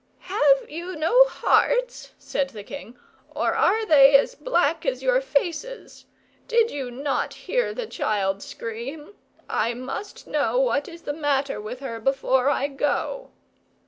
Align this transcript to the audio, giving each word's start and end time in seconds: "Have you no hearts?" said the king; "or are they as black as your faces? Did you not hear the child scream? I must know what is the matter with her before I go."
"Have 0.33 0.67
you 0.67 0.95
no 0.95 1.27
hearts?" 1.27 2.09
said 2.17 2.49
the 2.49 2.63
king; 2.63 2.97
"or 3.35 3.53
are 3.53 3.85
they 3.85 4.15
as 4.15 4.33
black 4.33 4.83
as 4.83 5.03
your 5.03 5.21
faces? 5.21 6.05
Did 6.47 6.71
you 6.71 6.89
not 6.89 7.35
hear 7.35 7.71
the 7.71 7.85
child 7.85 8.41
scream? 8.41 9.13
I 9.47 9.75
must 9.75 10.25
know 10.25 10.59
what 10.59 10.87
is 10.87 11.03
the 11.03 11.13
matter 11.13 11.61
with 11.61 11.81
her 11.81 11.99
before 11.99 12.49
I 12.49 12.65
go." 12.67 13.29